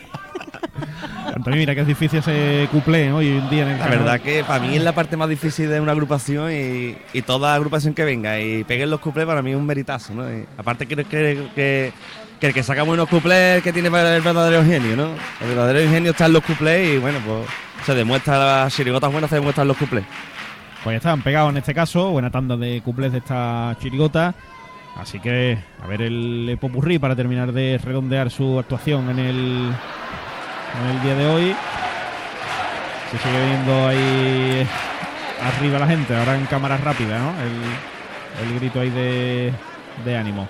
Antonio, 1.34 1.60
mira 1.60 1.76
que 1.76 1.82
es 1.82 1.88
difícil 1.88 2.20
ese 2.20 2.68
cuplé 2.72 3.12
hoy 3.12 3.28
en 3.30 3.50
día 3.50 3.64
en 3.64 3.70
el 3.70 3.80
La 3.80 3.88
verdad 3.88 4.22
que 4.22 4.44
para 4.44 4.60
mí 4.60 4.76
es 4.76 4.84
la 4.84 4.94
parte 4.94 5.18
más 5.18 5.28
difícil 5.28 5.70
de 5.70 5.80
una 5.82 5.92
agrupación 5.92 6.52
y, 6.52 6.98
y 7.14 7.22
toda 7.24 7.56
agrupación 7.56 7.94
que 7.94 8.06
venga 8.06 8.40
y 8.40 8.64
peguen 8.64 8.90
los 8.90 9.00
cuplés 9.00 9.26
para 9.26 9.42
mí 9.42 9.52
es 9.52 9.58
un 9.58 9.66
meritazo, 9.66 10.14
¿no? 10.14 10.32
Y 10.32 10.46
aparte 10.58 10.88
creo 10.88 11.08
que, 11.08 11.50
que, 11.56 11.94
que 12.40 12.48
el 12.48 12.54
que 12.54 12.64
saca 12.64 12.84
buenos 12.84 13.10
cuplés 13.10 13.38
es 13.38 13.58
el 13.58 13.64
que 13.64 13.74
tiene 13.74 13.88
el 13.88 14.22
verdadero 14.22 14.62
ingenio, 14.62 14.96
¿no? 14.96 15.10
El 15.42 15.48
verdadero 15.50 15.82
ingenio 15.82 16.12
está 16.12 16.28
en 16.28 16.34
los 16.34 16.44
cuplés 16.44 16.96
y 16.96 16.98
bueno, 17.00 17.20
pues 17.26 17.48
se 17.86 17.96
demuestra, 17.96 18.38
las 18.38 18.76
chirigotas 18.76 19.12
buenas 19.12 19.30
se 19.30 19.36
demuestran 19.38 19.68
los 19.68 19.78
cuplés. 19.78 20.06
Pues 20.84 20.94
ya 20.94 20.98
están 20.98 21.22
pegados 21.22 21.52
en 21.52 21.58
este 21.58 21.74
caso, 21.74 22.12
buena 22.12 22.30
tanda 22.30 22.56
de 22.56 22.82
cuplés 22.82 23.12
de 23.12 23.18
esta 23.18 23.76
chirigota. 23.82 24.36
Así 24.96 25.20
que 25.20 25.58
a 25.84 25.88
ver 25.88 26.02
el 26.02 26.58
popurrí 26.60 27.00
para 27.00 27.16
terminar 27.16 27.52
de 27.52 27.80
redondear 27.84 28.32
su 28.32 28.58
actuación 28.60 29.10
en 29.10 29.20
el, 29.20 29.72
en 30.82 30.96
el 30.96 31.02
día 31.04 31.16
de 31.16 31.28
hoy. 31.28 31.56
Se 33.12 33.18
sigue 33.18 33.46
viendo 33.46 33.88
ahí 33.88 34.68
arriba 35.44 35.80
la 35.80 35.88
gente, 35.88 36.18
ahora 36.18 36.36
en 36.36 36.46
cámara 36.46 36.78
rápida, 36.78 37.20
¿no? 37.20 37.30
El, 37.42 38.48
el 38.48 38.60
grito 38.60 38.80
ahí 38.80 38.90
de, 38.90 39.54
de 40.04 40.18
ánimo. 40.18 40.48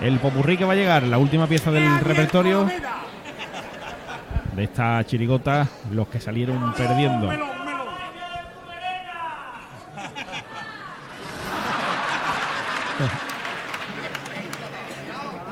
El 0.00 0.18
popurrí 0.18 0.56
que 0.56 0.64
va 0.64 0.72
a 0.74 0.76
llegar, 0.76 1.02
la 1.02 1.18
última 1.18 1.46
pieza 1.46 1.70
del 1.70 2.00
repertorio. 2.00 2.68
de 4.54 4.64
esta 4.64 5.04
chirigota, 5.04 5.68
los 5.90 6.08
que 6.08 6.20
salieron 6.20 6.72
perdiendo. 6.72 7.30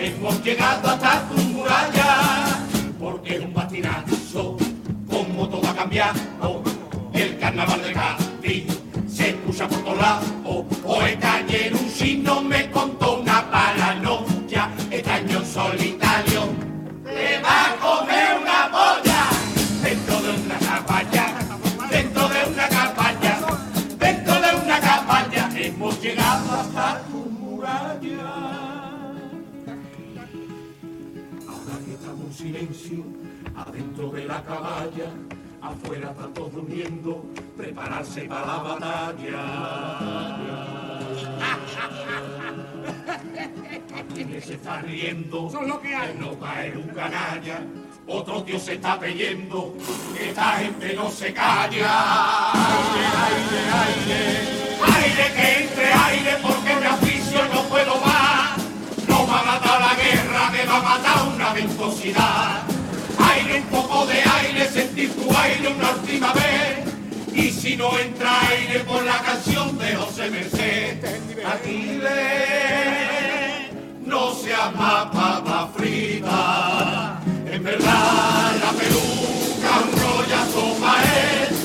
hemos 0.00 0.42
llegado 0.44 0.88
hasta 0.88 1.28
tu 1.28 1.36
muralla, 1.36 2.58
porque 2.98 3.36
es 3.36 3.44
un 3.44 3.52
patinazo, 3.52 4.56
como 5.08 5.48
todo 5.48 5.68
ha 5.68 5.74
cambiado, 5.74 6.62
el 7.12 7.38
carnaval 7.38 7.82
de 7.82 7.92
Cádiz 7.92 8.64
se 9.08 9.30
escucha 9.30 9.68
por 9.68 9.82
todos 9.84 9.98
lados. 9.98 10.24
Hoy 10.84 11.18
ayer 11.20 11.74
un 11.74 11.92
chino 11.92 12.42
me 12.42 12.70
contó 12.70 13.18
una 13.20 13.50
paranoia, 13.50 14.70
este 14.90 15.10
año 15.10 15.44
solitario 15.44 16.48
te 17.04 17.40
va 17.42 17.77
adentro 33.68 34.10
de 34.10 34.24
la 34.24 34.42
caballa, 34.42 35.10
afuera 35.60 36.10
están 36.10 36.32
todos 36.34 36.52
durmiendo, 36.54 37.24
prepararse 37.56 38.22
para 38.22 38.46
la 38.46 38.56
batalla. 38.58 39.98
Aquí 43.98 44.40
se 44.40 44.54
está 44.54 44.80
riendo, 44.82 45.50
son 45.50 45.68
lo 45.68 45.80
que 45.80 45.94
hay. 45.94 46.16
No 46.18 46.38
caer 46.38 46.76
un 46.78 46.88
canalla, 46.88 47.60
otro 48.06 48.42
tío 48.42 48.58
se 48.58 48.74
está 48.74 48.98
peyendo, 48.98 49.74
esta 50.18 50.52
gente 50.58 50.94
no 50.94 51.10
se 51.10 51.32
calla. 51.32 52.52
Aire, 52.52 53.06
aire, 53.26 53.60
aire, 53.84 54.48
aire 54.96 55.32
que 55.36 55.64
entre 55.64 55.92
aire 55.92 56.38
porque 56.42 56.74
me 56.80 56.86
aficio 56.86 57.40
no 57.52 57.62
puedo 57.64 58.00
más. 58.00 58.56
No 59.08 59.26
va 59.26 59.40
a 59.40 59.44
matar 59.44 59.80
la 59.80 59.94
guerra, 59.94 60.50
me 60.50 60.64
va 60.64 60.76
a 60.76 60.82
matar 60.82 61.28
una 61.34 61.52
ventosidad. 61.52 62.57
De 64.06 64.14
aire, 64.14 64.68
sentir 64.68 65.10
tu 65.12 65.28
aire 65.36 65.68
una 65.68 65.90
última 65.90 66.32
vez. 66.32 66.84
Y 67.34 67.50
si 67.50 67.76
no 67.76 67.98
entra 67.98 68.30
aire 68.48 68.80
por 68.80 69.02
la 69.04 69.18
canción 69.18 69.76
de 69.76 69.96
José 69.96 70.30
Merced, 70.30 71.04
aquí 71.44 71.98
ve, 72.02 73.70
no 74.06 74.32
seas 74.34 74.74
más 74.76 75.06
papa 75.06 75.68
frita. 75.76 77.20
En 77.50 77.62
verdad 77.62 78.56
la 78.62 78.70
peluca 78.78 79.80
un 79.84 79.92
rollazo 80.00 80.74
pa' 80.80 81.57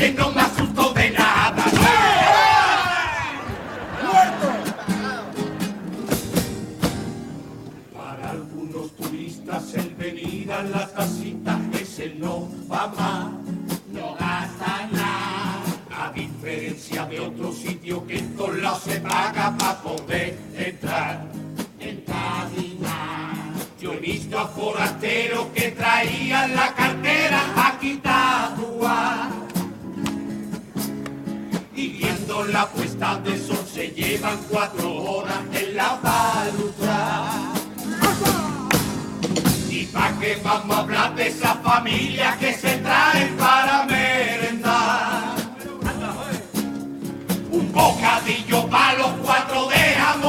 muy 0.00 0.08
valiente, 0.08 0.39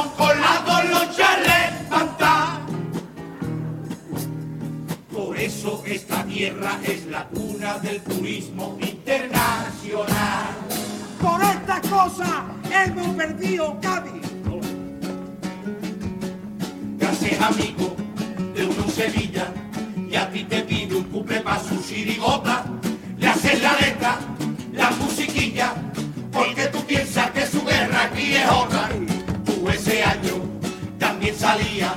con 0.00 0.40
las 0.40 0.64
dos 0.64 0.84
lonchas 0.90 1.38
levantar. 1.40 2.60
Por 5.12 5.36
eso 5.36 5.82
esta 5.86 6.24
tierra 6.24 6.78
es 6.84 7.06
la 7.06 7.28
cuna 7.28 7.78
del 7.78 8.00
turismo 8.00 8.78
internacional. 8.80 10.06
Por 11.20 11.42
esta 11.42 11.80
cosa 11.82 12.44
hemos 12.72 13.08
perdido 13.16 13.78
Cádiz. 13.80 14.22
Gracias 16.98 17.40
amigo 17.40 17.94
de 18.54 18.64
uno 18.64 18.84
en 18.84 18.90
Sevilla 18.90 19.52
y 20.10 20.16
a 20.16 20.30
ti 20.30 20.44
te 20.44 20.62
pido 20.62 20.98
un 20.98 21.04
cumple 21.04 21.40
pa' 21.40 21.60
su 21.60 21.82
chirigota. 21.82 22.64
Le 23.18 23.28
haces 23.28 23.62
la 23.62 23.74
letra, 23.74 24.18
la 24.72 24.90
musiquilla, 24.92 25.74
porque 26.32 26.66
tú 26.68 26.82
piensas 26.86 27.30
que 27.32 27.46
su 27.46 27.62
guerra 27.64 28.04
aquí 28.04 28.34
es 28.34 28.50
otra. 28.50 28.91
Tú 31.42 31.48
ese 31.48 31.50
año 31.50 31.62
también 31.62 31.74
salía, 31.76 31.94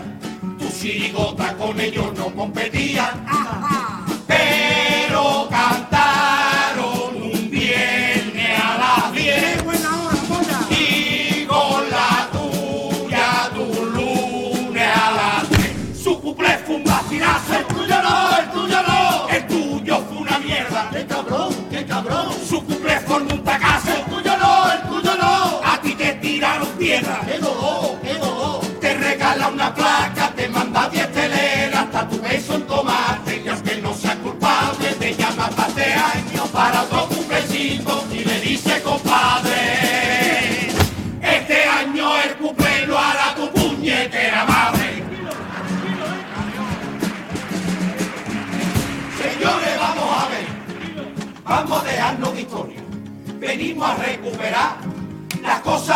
tu 0.58 0.70
chirigota 0.70 1.56
con 1.56 1.80
ellos 1.80 2.08
no 2.18 2.34
competía. 2.34 3.14
Pero 4.28 5.48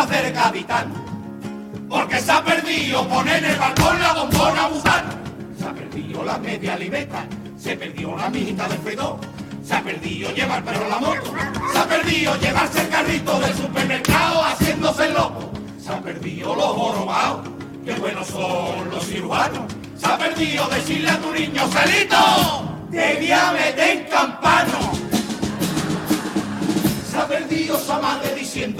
del 0.07 0.33
capitán. 0.33 0.93
Porque 1.89 2.19
se 2.19 2.31
ha 2.31 2.43
perdido 2.43 3.07
poner 3.07 3.43
en 3.43 3.51
el 3.51 3.59
balcón 3.59 3.99
la 3.99 4.13
bombona 4.13 4.67
butana. 4.67 5.09
Se 5.57 5.65
ha 5.65 5.73
perdido 5.73 6.23
la 6.23 6.37
media 6.37 6.77
libeta, 6.77 7.25
se 7.57 7.75
perdió 7.75 8.15
la 8.15 8.29
mijita 8.29 8.67
del 8.67 8.77
freidor. 8.79 9.17
Se 9.63 9.75
ha 9.75 9.83
perdido 9.83 10.31
llevar 10.31 10.63
perro 10.63 10.85
a 10.85 10.87
la 10.87 10.99
moto, 10.99 11.33
se 11.71 11.77
ha 11.77 11.87
perdido 11.87 12.35
llevarse 12.37 12.81
el 12.81 12.89
carrito 12.89 13.39
del 13.39 13.53
supermercado 13.53 14.43
haciéndose 14.43 15.05
el 15.07 15.13
loco. 15.13 15.51
Se 15.83 15.91
ha 15.91 16.01
perdido 16.01 16.55
los 16.55 16.65
jorobados, 16.65 17.49
que 17.85 17.93
buenos 17.93 18.27
son 18.27 18.89
los 18.89 19.05
cirujanos. 19.05 19.71
Se 19.97 20.05
ha 20.07 20.17
perdido 20.17 20.67
decirle 20.69 21.09
a 21.09 21.19
tu 21.19 21.31
niño, 21.33 21.67
Celito, 21.67 22.69
te 22.89 23.15
voy 23.15 23.31
a 23.31 23.51
meter 23.51 24.09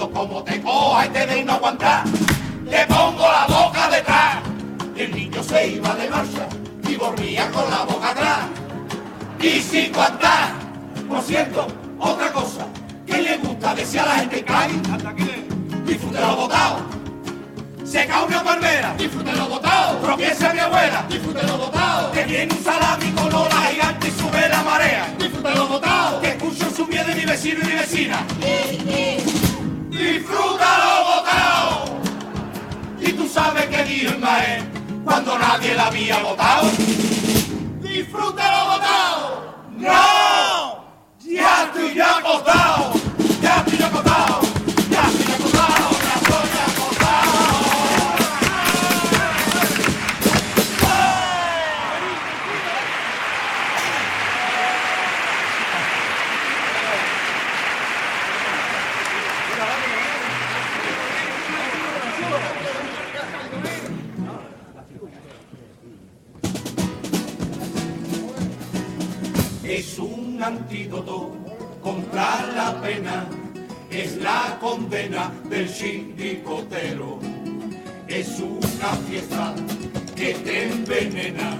como 0.08 0.44
te 0.44 0.62
coja 0.62 1.06
y 1.06 1.10
te 1.10 1.26
dé 1.26 1.44
no 1.44 1.54
aguantar. 1.54 2.04
Te 2.70 2.86
pongo 2.88 3.28
la 3.28 3.46
boca 3.48 3.90
detrás. 3.90 4.38
El 4.96 5.12
niño 5.12 5.44
se 5.44 5.68
iba 5.68 5.94
de 5.96 6.10
marcha 6.10 6.48
y 6.88 6.96
volvía 6.96 7.50
con 7.52 7.70
la 7.70 7.84
boca 7.84 8.12
atrás. 8.12 8.40
Y 9.42 9.60
sin 9.62 9.94
aguantar. 9.94 10.54
Por 11.08 11.22
cierto, 11.22 11.68
otra 12.00 12.32
cosa 12.32 12.68
que 13.06 13.22
le 13.22 13.38
gusta 13.38 13.76
decir 13.76 14.00
a 14.00 14.06
la 14.06 14.16
gente 14.16 14.46
hay. 14.48 14.82
Disfrute 15.86 16.20
lo 16.20 16.36
botado. 16.36 16.78
Se 17.84 18.06
cae 18.06 18.26
una 18.26 18.44
palmera, 18.44 18.94
disfrute 18.98 19.34
lo 19.34 19.50
botado. 19.50 19.98
Tropieza 19.98 20.54
mi 20.54 20.60
abuela, 20.60 21.06
disfrute 21.10 21.44
lo 21.44 21.58
botado. 21.58 22.12
Que 22.12 22.24
viene 22.24 22.54
un 22.54 22.64
salami 22.64 23.12
con 23.12 23.34
ola 23.34 23.62
gigante 23.70 24.08
y 24.08 24.12
sube 24.12 24.48
la 24.48 24.64
marea, 24.64 25.14
disfrute 25.18 25.56
lo 25.56 25.68
botado. 25.68 26.22
Que 26.22 26.30
escucho 26.30 26.70
su 26.70 26.88
pie 26.88 27.04
de 27.04 27.16
mi 27.16 27.26
vecino 27.26 27.60
y 27.64 27.68
mi 27.68 27.74
vecina. 27.74 28.26
Disfrútalo 30.00 31.04
botado. 31.04 32.00
Y 33.02 33.12
tú 33.12 33.28
sabes 33.28 33.66
que 33.66 33.84
dijo 33.84 34.14
el 34.14 34.20
maestro 34.20 34.82
cuando 35.04 35.38
nadie 35.38 35.76
la 35.76 35.88
había 35.88 36.20
votado. 36.20 36.70
Disfrútalo 37.82 38.72
botado. 38.72 39.56
¡No! 39.76 40.86
Ya 41.20 41.64
estoy 41.66 41.96
ya 41.96 42.18
acostado. 42.18 42.99
Antídoto 71.00 71.32
contra 71.82 72.46
la 72.56 72.82
pena, 72.82 73.28
es 73.90 74.18
la 74.18 74.58
condena 74.60 75.32
del 75.46 75.72
chiricotero. 75.74 77.20
Es 78.08 78.40
una 78.40 78.92
fiesta 79.08 79.56
que 80.16 80.34
te 80.34 80.72
envenena, 80.72 81.58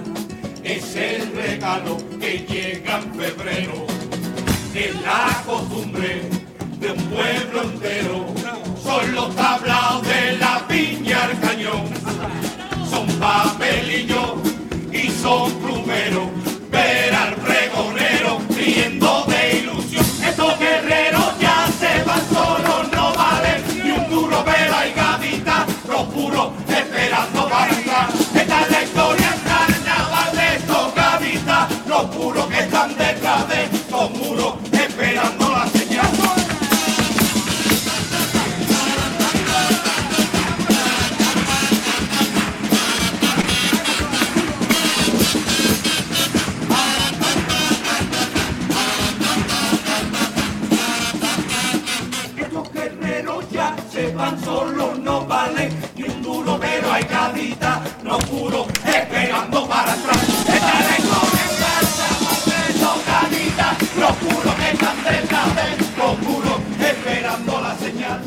es 0.62 0.96
el 0.96 1.32
regalo 1.32 1.96
que 2.18 2.38
llega 2.40 2.98
en 2.98 3.14
febrero. 3.14 3.86
Es 4.74 5.00
la 5.02 5.42
costumbre 5.46 6.22
de 6.78 6.92
un 6.92 7.04
pueblo 7.10 7.62
entero, 7.62 8.26
son 8.82 9.14
los 9.14 9.34
tablaos 9.36 10.02
de 10.06 10.38
la 10.38 10.66
piña 10.68 11.24
al 11.24 11.40
cañón 11.40 12.00
son 12.88 13.06
papelillos 13.18 14.34
y 14.92 15.08
son 15.10 15.52
plumeros. 15.60 16.39
Duro, 57.00 57.04
pero 57.04 57.04
hay 57.04 57.04
cadita, 57.04 57.80
no 58.02 58.18
puro, 58.18 58.66
esperando 58.84 59.66
para 59.68 59.92
atrás. 59.92 60.22
Esta 60.46 60.96
historia 60.98 61.42
en 61.44 61.56
carnaval 61.60 62.40
de 62.46 62.56
estos 62.72 62.98
gaditas, 63.06 63.74
los 63.96 64.12
puros 64.16 64.54
que 64.54 64.70
están 64.70 64.96
detrás 65.04 65.48
de 65.56 65.66
los 65.98 66.18
muros, 66.22 66.60
esperando 66.80 67.60
la 67.60 67.74
señal, 67.76 68.20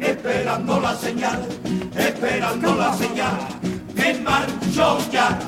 esperando 0.00 0.80
la 0.80 0.94
señal, 0.96 1.48
esperando 1.96 2.74
la 2.74 2.94
señal. 2.94 3.38
Me 3.94 4.14
marcho 4.20 4.98
ya, 5.10 5.38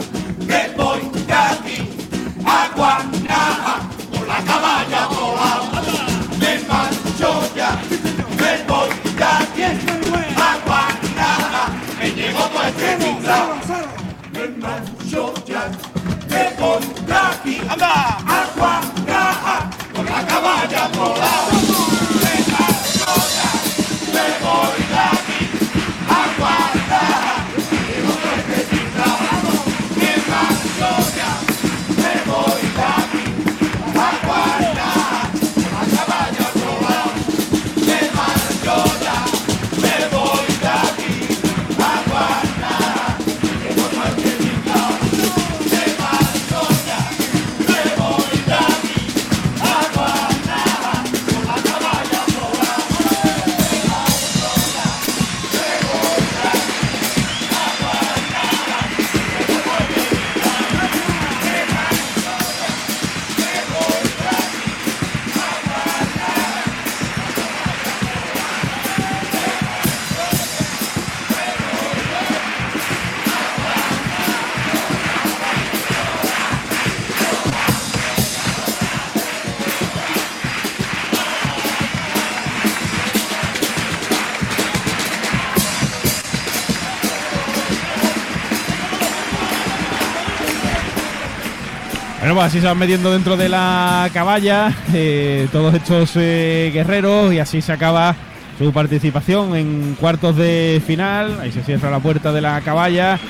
Bueno, 92.27 92.41
pues 92.41 92.49
así 92.49 92.61
se 92.61 92.67
van 92.67 92.77
metiendo 92.77 93.13
dentro 93.13 93.37
de 93.37 93.49
la 93.49 94.11
caballa 94.13 94.75
eh, 94.93 95.47
todos 95.53 95.73
estos 95.75 96.11
eh, 96.17 96.73
guerreros 96.75 97.33
y 97.33 97.39
así 97.39 97.63
se 97.63 97.71
acaba 97.71 98.17
su 98.59 98.73
participación 98.73 99.55
en 99.55 99.95
cuartos 99.95 100.37
de 100.37 100.83
final. 100.85 101.39
Ahí 101.41 101.53
se 101.53 101.63
cierra 101.63 101.89
la 101.89 102.01
puerta 102.01 102.33
de 102.33 102.41
la 102.41 102.61
caballa. 102.63 103.21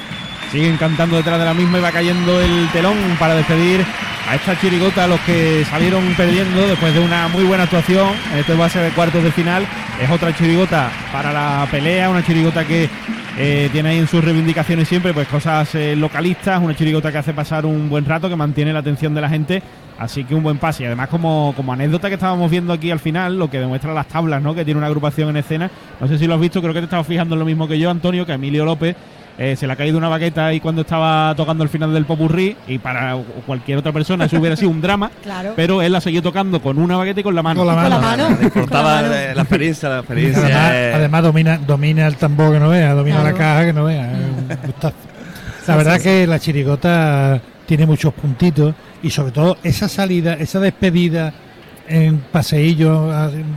Siguen 0.51 0.79
cantando 0.79 1.19
detrás 1.19 1.39
de 1.39 1.45
la 1.45 1.53
misma 1.53 1.77
y 1.77 1.83
va 1.83 1.93
cayendo 1.93 2.41
el 2.41 2.71
telón 2.73 2.97
para 3.19 3.35
despedir 3.35 3.85
a 4.29 4.35
esta 4.35 4.59
chirigota, 4.59 5.07
los 5.07 5.21
que 5.21 5.65
salieron 5.65 6.03
perdiendo 6.17 6.67
después 6.67 6.93
de 6.93 7.01
una 7.01 7.29
muy 7.29 7.45
buena 7.45 7.65
actuación. 7.65 8.09
Va 8.61 8.65
a 8.65 8.69
ser 8.69 8.85
de 8.85 8.91
cuartos 8.91 9.23
de 9.23 9.31
final. 9.31 9.67
Es 10.03 10.11
otra 10.11 10.35
chirigota 10.35 10.91
para 11.13 11.33
la 11.33 11.67
pelea, 11.71 12.11
una 12.11 12.25
chirigota 12.25 12.65
que 12.65 12.89
eh, 13.39 13.69
tiene 13.71 13.91
ahí 13.91 13.99
en 13.99 14.09
sus 14.09 14.25
reivindicaciones 14.25 14.89
siempre 14.89 15.15
pues 15.15 15.29
cosas 15.29 15.75
eh, 15.75 15.95
localistas, 15.95 16.61
una 16.61 16.75
chirigota 16.75 17.13
que 17.13 17.19
hace 17.19 17.35
pasar 17.35 17.67
un 17.67 17.89
buen 17.89 18.05
rato, 18.05 18.29
que 18.29 18.37
mantiene 18.37 18.73
la 18.73 18.81
atención 18.81 19.15
de 19.15 19.21
la 19.21 19.29
gente. 19.29 19.63
Así 19.99 20.25
que 20.25 20.35
un 20.35 20.43
buen 20.43 20.59
pase. 20.59 20.83
Y 20.83 20.87
además, 20.87 21.09
como, 21.09 21.55
como 21.57 21.73
anécdota 21.73 22.09
que 22.09 22.15
estábamos 22.15 22.51
viendo 22.51 22.73
aquí 22.73 22.91
al 22.91 22.99
final, 22.99 23.39
lo 23.39 23.49
que 23.49 23.61
demuestra 23.61 23.95
las 23.95 24.09
tablas, 24.09 24.43
¿no? 24.43 24.55
Que 24.55 24.65
tiene 24.65 24.79
una 24.79 24.89
agrupación 24.89 25.31
en 25.31 25.39
escena. 25.39 25.71
No 26.01 26.09
sé 26.09 26.19
si 26.19 26.27
lo 26.27 26.35
has 26.35 26.41
visto, 26.41 26.61
creo 26.61 26.75
que 26.75 26.81
te 26.81 26.85
estabas 26.85 27.07
fijando 27.07 27.35
en 27.35 27.39
lo 27.39 27.47
mismo 27.47 27.67
que 27.67 27.79
yo, 27.79 27.91
Antonio, 27.91 28.27
que 28.27 28.33
Emilio 28.33 28.65
López 28.65 28.97
eh, 29.39 29.55
se 29.57 29.67
le 29.67 29.73
ha 29.73 29.77
caído 29.77 29.99
una 29.99 30.09
baqueta 30.09 30.47
ahí 30.47 30.61
cuando 30.61 30.81
estaba 30.83 31.35
tocando 31.37 31.63
el 31.63 31.69
final 31.69 31.93
del 31.93 32.07
popurrí 32.07 32.57
y 32.67 32.79
para 32.79 33.17
cualquier 33.47 33.79
otra 33.79 33.93
persona 33.93 34.25
eso 34.25 34.39
hubiera 34.39 34.57
sido 34.57 34.71
un 34.71 34.81
drama, 34.81 35.11
Claro. 35.23 35.53
pero 35.55 35.83
él 35.83 35.93
la 35.93 36.01
seguido 36.01 36.23
tocando 36.23 36.61
con 36.63 36.79
una 36.79 36.97
baqueta 36.97 37.21
y 37.21 37.23
con 37.23 37.35
la 37.35 37.43
mano. 37.43 37.59
Con 37.65 37.67
la 37.67 37.75
Con 37.83 37.91
la 37.91 37.99
mano. 37.99 38.29
Con 38.53 38.67
la 38.71 38.83
mano. 38.83 39.09
la 39.09 39.43
experiencia, 39.43 39.89
la 39.91 39.99
experiencia. 39.99 40.43
Además, 40.45 40.73
es- 40.75 40.95
además 40.95 41.23
domina, 41.23 41.59
domina 41.59 42.07
el 42.07 42.17
tambor 42.17 42.53
que 42.55 42.61
no 42.61 42.69
vea, 42.71 42.95
domina 42.95 43.17
Claro. 43.21 43.33
la 43.33 43.39
caja 43.39 43.65
que 43.67 43.73
no 43.73 43.85
vea. 43.85 44.11
La 45.67 45.77
verdad 45.77 46.01
que 46.01 46.27
la 46.27 46.39
chirigota 46.39 47.41
tiene 47.67 47.87
muchos 47.87 48.15
puntitos 48.15 48.75
y 49.03 49.11
sobre 49.11 49.33
todo 49.33 49.59
esa 49.65 49.89
salida, 49.89 50.35
esa 50.35 50.61
despedida 50.61 51.33
en 51.89 52.19
paseillo 52.33 53.11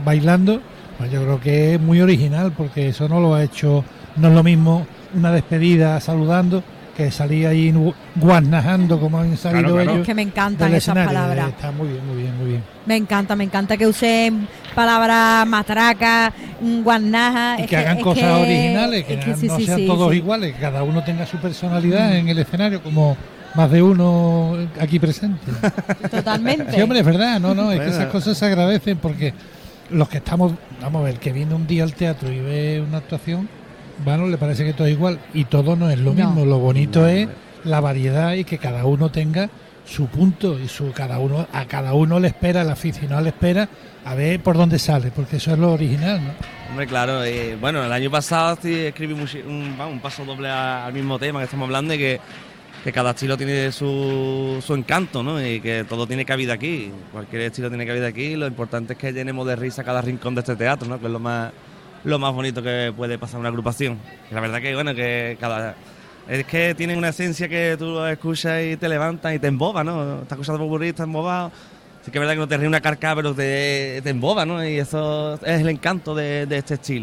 bailando, 0.04 0.60
pues 0.98 1.10
yo 1.12 1.22
creo 1.22 1.40
que 1.40 1.74
es 1.74 1.80
muy 1.80 2.00
original 2.00 2.52
porque 2.56 2.88
eso 2.88 3.08
no 3.08 3.20
lo 3.20 3.34
ha 3.34 3.42
hecho, 3.44 3.84
no 4.16 4.28
es 4.28 4.34
lo 4.34 4.42
mismo 4.42 4.86
una 5.14 5.32
despedida 5.32 6.00
saludando 6.00 6.62
que 6.96 7.10
salir 7.10 7.46
ahí 7.46 7.72
gu- 7.72 7.94
guarnajando 8.16 9.00
como 9.00 9.18
han 9.18 9.36
salido 9.36 9.60
Claro, 9.62 9.74
claro. 9.74 9.90
ellos. 9.90 10.00
Es 10.02 10.06
que 10.06 10.14
me 10.14 10.22
encantan 10.22 10.68
esas 10.74 10.78
escenario. 10.88 11.08
palabras. 11.08 11.48
Está 11.48 11.70
muy 11.72 11.88
bien, 11.88 12.06
muy 12.06 12.16
bien, 12.22 12.36
muy 12.38 12.46
bien. 12.50 12.62
Me 12.84 12.96
encanta, 12.96 13.36
me 13.36 13.44
encanta 13.44 13.76
que 13.76 13.86
usen 13.86 14.46
palabras 14.74 15.46
matracas, 15.46 16.32
mm, 16.60 16.82
guanajas. 16.82 17.60
Y 17.60 17.62
es 17.62 17.68
que 17.68 17.76
hagan 17.76 17.98
es 17.98 18.04
cosas 18.04 18.24
que- 18.24 18.42
originales, 18.42 19.04
que, 19.04 19.18
que 19.18 19.26
no 19.30 19.36
sí, 19.36 19.48
sí, 19.56 19.64
sean 19.66 19.78
sí, 19.78 19.86
todos 19.86 20.10
sí. 20.10 20.16
iguales, 20.18 20.54
que 20.54 20.60
cada 20.60 20.82
uno 20.82 21.02
tenga 21.04 21.24
su 21.26 21.38
personalidad 21.38 22.14
en 22.16 22.28
el 22.28 22.38
escenario, 22.38 22.82
como 22.82 23.16
más 23.54 23.70
de 23.70 23.82
uno 23.82 24.56
aquí 24.78 24.98
presente. 24.98 25.40
Totalmente. 26.10 26.72
Sí, 26.72 26.82
hombre, 26.82 27.00
es 27.00 27.06
verdad, 27.06 27.40
no, 27.40 27.54
no, 27.54 27.72
es 27.72 27.78
que 27.78 27.86
Bueno. 27.86 27.92
esas 27.92 28.06
cosas 28.12 28.36
se 28.36 28.44
agradecen 28.46 28.98
porque 28.98 29.32
los 29.90 30.08
que 30.08 30.18
estamos, 30.18 30.52
vamos 30.82 31.00
a 31.00 31.04
ver, 31.04 31.18
que 31.18 31.32
viene 31.32 31.54
un 31.54 31.66
día 31.66 31.82
al 31.84 31.94
teatro 31.94 32.30
y 32.30 32.38
ve 32.40 32.84
una 32.86 32.98
actuación, 32.98 33.48
bueno, 34.04 34.26
le 34.26 34.36
parece 34.38 34.64
que 34.64 34.72
todo 34.72 34.86
es 34.86 34.92
igual 34.94 35.18
y 35.34 35.44
todo 35.44 35.76
no 35.76 35.90
es 35.90 35.98
lo 35.98 36.12
No. 36.14 36.26
mismo. 36.26 36.44
Lo 36.44 36.58
bonito 36.58 37.06
es 37.06 37.28
la 37.64 37.80
variedad 37.80 38.34
y 38.34 38.44
que 38.44 38.58
cada 38.58 38.84
uno 38.86 39.10
tenga 39.10 39.48
su 39.86 40.06
punto 40.06 40.58
y 40.58 40.68
su 40.68 40.92
cada 40.92 41.18
uno 41.18 41.46
a 41.52 41.64
cada 41.66 41.94
uno 41.94 42.20
le 42.20 42.28
espera, 42.28 42.62
el 42.62 42.70
aficionado 42.70 43.22
le 43.22 43.30
espera 43.30 43.68
a 44.04 44.14
ver 44.14 44.40
por 44.40 44.56
dónde 44.56 44.78
sale, 44.78 45.10
porque 45.10 45.36
eso 45.36 45.52
es 45.52 45.58
lo 45.58 45.72
original, 45.72 46.20
¿no? 46.22 46.30
Hombre, 46.70 46.86
claro. 46.86 47.24
eh, 47.24 47.56
bueno, 47.60 47.82
el 47.84 47.92
año 47.92 48.10
pasado 48.10 48.56
sí 48.62 48.72
escribí 48.72 49.12
un, 49.14 49.76
un 49.80 50.00
paso 50.00 50.24
doble 50.24 50.48
a- 50.48 50.86
al 50.86 50.92
mismo 50.92 51.18
tema 51.18 51.40
que 51.40 51.46
estamos 51.46 51.66
hablando 51.66 51.92
y 51.94 51.98
que, 51.98 52.20
que 52.84 52.92
cada 52.92 53.10
estilo 53.10 53.36
tiene 53.36 53.72
su, 53.72 54.62
su 54.64 54.74
encanto, 54.74 55.22
¿no? 55.24 55.44
Y 55.44 55.60
que 55.60 55.84
todo 55.84 56.06
tiene 56.06 56.24
cabida 56.24 56.52
aquí. 56.54 56.92
Cualquier 57.12 57.42
estilo 57.42 57.68
tiene 57.68 57.84
cabida 57.86 58.06
aquí. 58.06 58.36
Lo 58.36 58.46
importante 58.46 58.92
es 58.92 58.98
que 58.98 59.12
llenemos 59.12 59.46
de 59.48 59.56
risa 59.56 59.82
cada 59.82 60.00
rincón 60.00 60.34
de 60.36 60.40
este 60.42 60.54
teatro, 60.56 60.88
¿no? 60.88 60.98
Que 61.00 61.06
es 61.06 61.12
lo 61.12 61.18
más, 61.18 61.50
lo 62.04 62.18
más 62.18 62.32
bonito 62.34 62.62
que 62.62 62.92
puede 62.96 63.18
pasar 63.18 63.40
una 63.40 63.48
agrupación. 63.48 63.98
La 64.30 64.40
verdad 64.40 64.60
que, 64.60 64.74
bueno, 64.74 64.94
que 64.94 65.36
cada... 65.40 65.74
Es 66.28 66.46
que 66.46 66.74
tienen 66.74 66.98
una 66.98 67.08
esencia 67.08 67.48
que 67.48 67.76
tú 67.78 67.86
lo 67.86 68.06
escuchas 68.06 68.62
y 68.62 68.76
te 68.76 68.88
levantas 68.88 69.34
y 69.34 69.38
te 69.38 69.48
emboba, 69.48 69.82
¿no? 69.82 70.22
Estás 70.22 70.32
escuchando 70.32 70.60
popurrí, 70.60 70.88
estás 70.88 71.04
embobado. 71.04 71.50
Sí 72.02 72.10
que 72.10 72.18
es 72.18 72.20
verdad 72.20 72.34
que 72.34 72.38
no 72.38 72.48
te 72.48 72.56
ríe 72.56 72.68
una 72.68 72.80
carcada, 72.80 73.16
pero 73.16 73.34
te, 73.34 74.00
te 74.02 74.10
emboba, 74.10 74.46
¿no? 74.46 74.64
Y 74.64 74.78
eso 74.78 75.34
es 75.34 75.60
el 75.60 75.68
encanto 75.68 76.14
de 76.14 76.46
este 76.50 76.74
estilo. 76.74 76.98